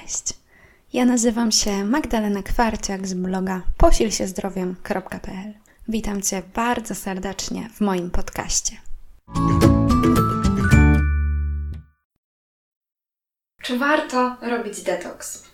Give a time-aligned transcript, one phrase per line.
[0.00, 0.34] Cześć.
[0.92, 5.54] Ja nazywam się Magdalena Kwarciak z bloga posilsiezdrowiem.pl.
[5.88, 8.76] Witam Cię bardzo serdecznie w moim podcaście.
[13.62, 15.50] Czy warto robić detoks?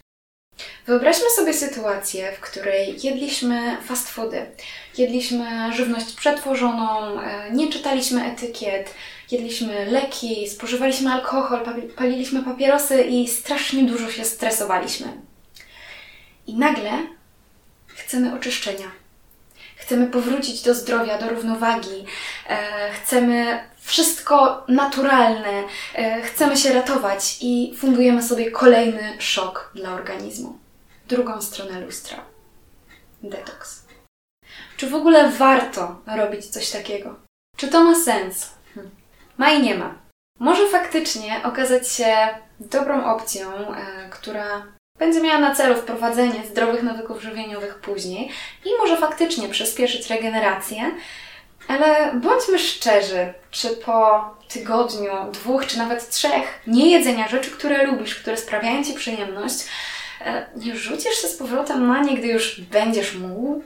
[0.86, 4.46] Wyobraźmy sobie sytuację, w której jedliśmy fast foody,
[4.98, 8.94] jedliśmy żywność przetworzoną, e, nie czytaliśmy etykiet,
[9.30, 11.60] jedliśmy leki, spożywaliśmy alkohol,
[11.96, 15.06] paliliśmy papierosy i strasznie dużo się stresowaliśmy.
[16.46, 16.90] I nagle
[17.86, 18.90] chcemy oczyszczenia.
[19.76, 22.04] Chcemy powrócić do zdrowia, do równowagi,
[22.48, 30.65] e, chcemy wszystko naturalne, e, chcemy się ratować i fundujemy sobie kolejny szok dla organizmu.
[31.08, 32.24] Drugą stronę lustra.
[33.22, 33.86] Detoks.
[34.76, 37.14] Czy w ogóle warto robić coś takiego?
[37.56, 38.50] Czy to ma sens?
[38.74, 38.90] Hm.
[39.38, 39.94] Ma i nie ma.
[40.38, 42.16] Może faktycznie okazać się
[42.60, 44.66] dobrą opcją, e, która
[44.98, 48.30] będzie miała na celu wprowadzenie zdrowych nawyków żywieniowych później
[48.64, 50.90] i może faktycznie przyspieszyć regenerację,
[51.68, 58.36] ale bądźmy szczerzy, czy po tygodniu, dwóch, czy nawet trzech niejedzenia rzeczy, które lubisz, które
[58.36, 59.64] sprawiają Ci przyjemność,
[60.56, 63.62] nie rzucisz się z powrotem na nie, gdy już będziesz mógł?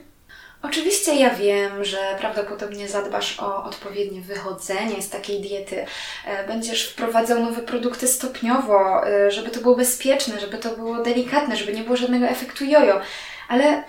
[0.63, 5.85] Oczywiście ja wiem, że prawdopodobnie zadbasz o odpowiednie wychodzenie z takiej diety.
[6.25, 11.55] E, będziesz wprowadzał nowe produkty stopniowo, e, żeby to było bezpieczne, żeby to było delikatne,
[11.57, 13.01] żeby nie było żadnego efektu jojo.
[13.47, 13.83] Ale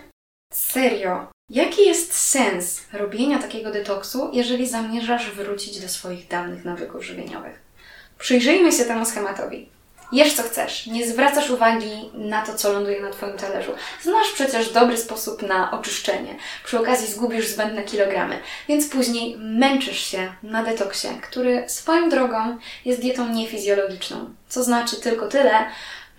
[0.52, 7.62] serio, jaki jest sens robienia takiego detoksu, jeżeli zamierzasz wrócić do swoich dawnych nawyków żywieniowych?
[8.18, 9.68] Przyjrzyjmy się temu schematowi.
[10.12, 13.72] Jesz co chcesz, nie zwracasz uwagi na to, co ląduje na Twoim talerzu.
[14.02, 16.36] Znasz przecież dobry sposób na oczyszczenie.
[16.64, 23.00] Przy okazji zgubisz zbędne kilogramy, więc później męczysz się na detoksie, który swoją drogą jest
[23.00, 24.34] dietą niefizjologiczną.
[24.48, 25.66] Co znaczy tylko tyle,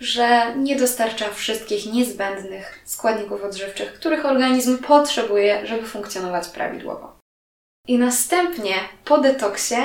[0.00, 7.18] że nie dostarcza wszystkich niezbędnych składników odżywczych, których organizm potrzebuje, żeby funkcjonować prawidłowo.
[7.88, 9.76] I następnie po detoksie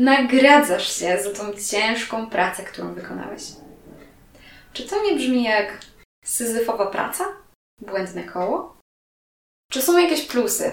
[0.00, 3.42] nagradzasz się za tą ciężką pracę, którą wykonałeś.
[4.72, 5.78] Czy to nie brzmi jak
[6.24, 7.24] syzyfowa praca?
[7.80, 8.76] Błędne koło?
[9.72, 10.72] Czy są jakieś plusy?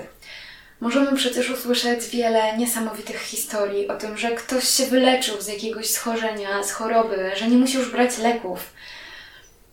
[0.79, 6.63] Możemy przecież usłyszeć wiele niesamowitych historii o tym, że ktoś się wyleczył z jakiegoś schorzenia,
[6.63, 8.73] z choroby, że nie musi już brać leków.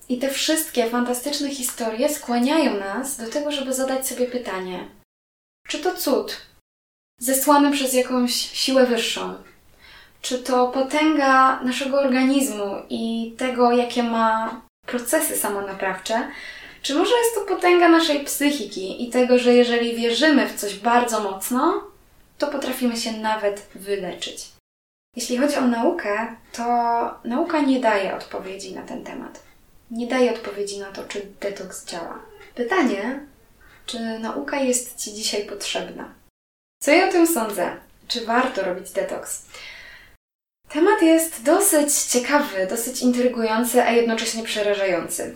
[0.08, 4.88] I te wszystkie fantastyczne historie skłaniają nas do tego, żeby zadać sobie pytanie:
[5.68, 6.36] czy to cud,
[7.18, 9.34] zesłany przez jakąś siłę wyższą?
[10.22, 16.28] Czy to potęga naszego organizmu i tego, jakie ma procesy samonaprawcze?
[16.82, 21.20] Czy może jest to potęga naszej psychiki i tego, że jeżeli wierzymy w coś bardzo
[21.20, 21.84] mocno,
[22.38, 24.48] to potrafimy się nawet wyleczyć?
[25.16, 26.64] Jeśli chodzi o naukę, to
[27.24, 29.42] nauka nie daje odpowiedzi na ten temat.
[29.90, 32.18] Nie daje odpowiedzi na to, czy detoks działa.
[32.54, 33.20] Pytanie,
[33.86, 36.23] czy nauka jest Ci dzisiaj potrzebna?
[36.84, 37.70] Co ja o tym sądzę?
[38.08, 39.46] Czy warto robić detoks?
[40.68, 45.34] Temat jest dosyć ciekawy, dosyć intrygujący, a jednocześnie przerażający.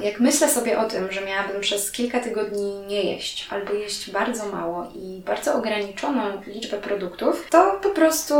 [0.00, 4.46] Jak myślę sobie o tym, że miałabym przez kilka tygodni nie jeść, albo jeść bardzo
[4.46, 8.34] mało i bardzo ograniczoną liczbę produktów, to po prostu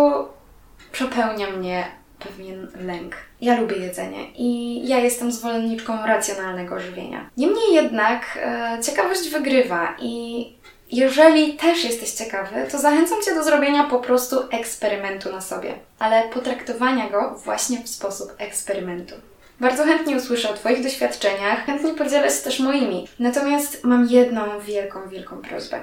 [0.93, 1.87] przepełnia mnie
[2.19, 3.17] pewien lęk.
[3.41, 7.31] Ja lubię jedzenie i ja jestem zwolenniczką racjonalnego żywienia.
[7.37, 10.47] Niemniej jednak e, ciekawość wygrywa i
[10.93, 16.29] jeżeli też jesteś ciekawy, to zachęcam Cię do zrobienia po prostu eksperymentu na sobie, ale
[16.29, 19.15] potraktowania go właśnie w sposób eksperymentu.
[19.61, 23.09] Bardzo chętnie usłyszę o Twoich doświadczeniach, chętnie podzielę się też moimi.
[23.19, 25.81] Natomiast mam jedną wielką, wielką prośbę.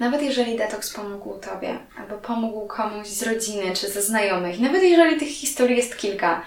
[0.00, 5.16] Nawet jeżeli detoks pomógł Tobie, albo pomógł komuś z rodziny czy ze znajomych, nawet jeżeli
[5.16, 6.42] tych historii jest kilka,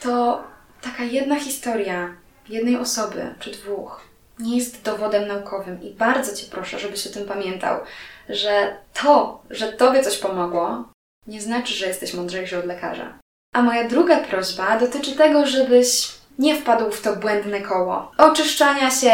[0.00, 0.44] to
[0.82, 2.14] taka jedna historia
[2.48, 4.00] jednej osoby czy dwóch
[4.40, 7.80] nie jest dowodem naukowym i bardzo Cię proszę, żebyś o tym pamiętał,
[8.28, 10.84] że to, że Tobie coś pomogło,
[11.26, 13.18] nie znaczy, że jesteś mądrzejszy od lekarza.
[13.54, 19.12] A moja druga prośba dotyczy tego, żebyś nie wpadł w to błędne koło oczyszczania się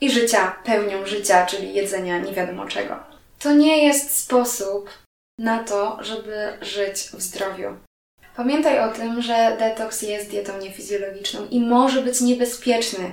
[0.00, 2.96] i życia pełnią życia, czyli jedzenia nie wiadomo czego.
[3.38, 4.90] To nie jest sposób
[5.38, 7.76] na to, żeby żyć w zdrowiu.
[8.36, 13.12] Pamiętaj o tym, że detoks jest dietą niefizjologiczną i może być niebezpieczny.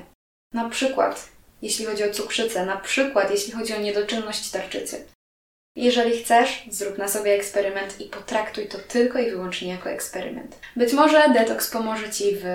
[0.53, 1.29] Na przykład
[1.63, 5.05] jeśli chodzi o cukrzycę, na przykład jeśli chodzi o niedoczynność tarczycy.
[5.75, 10.59] Jeżeli chcesz, zrób na sobie eksperyment i potraktuj to tylko i wyłącznie jako eksperyment.
[10.75, 12.45] Być może detoks pomoże Ci w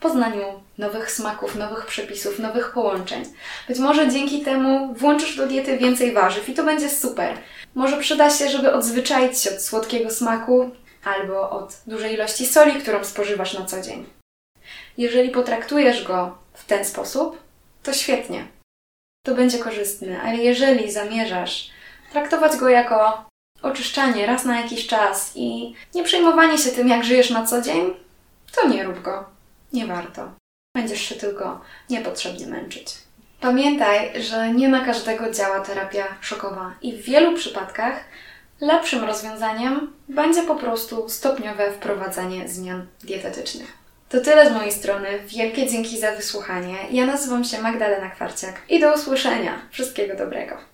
[0.00, 3.24] poznaniu nowych smaków, nowych przepisów, nowych połączeń.
[3.68, 7.38] Być może dzięki temu włączysz do diety więcej warzyw i to będzie super.
[7.74, 10.70] Może przyda się, żeby odzwyczaić się od słodkiego smaku
[11.04, 14.06] albo od dużej ilości soli, którą spożywasz na co dzień.
[14.98, 17.41] Jeżeli potraktujesz go w ten sposób,
[17.82, 18.46] to świetnie.
[19.24, 21.70] To będzie korzystne, ale jeżeli zamierzasz
[22.12, 23.24] traktować go jako
[23.62, 27.94] oczyszczanie raz na jakiś czas i nie przejmowanie się tym, jak żyjesz na co dzień,
[28.54, 29.24] to nie rób go.
[29.72, 30.32] Nie warto.
[30.76, 32.94] Będziesz się tylko niepotrzebnie męczyć.
[33.40, 38.04] Pamiętaj, że nie na każdego działa terapia szokowa i w wielu przypadkach
[38.60, 43.81] lepszym rozwiązaniem będzie po prostu stopniowe wprowadzanie zmian dietetycznych.
[44.12, 45.08] To tyle z mojej strony.
[45.26, 46.76] Wielkie dzięki za wysłuchanie.
[46.90, 49.52] Ja nazywam się Magdalena Kwarciak i do usłyszenia.
[49.70, 50.71] Wszystkiego dobrego.